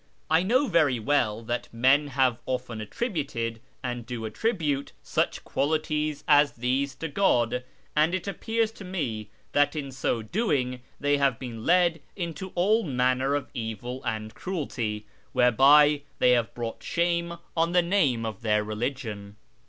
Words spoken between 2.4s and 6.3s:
often attributed, and do attribute, such qualities